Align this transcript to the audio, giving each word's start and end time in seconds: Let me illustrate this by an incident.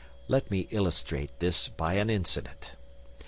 Let 0.27 0.49
me 0.49 0.67
illustrate 0.71 1.29
this 1.37 1.67
by 1.67 1.93
an 1.93 2.09
incident. 2.09 2.75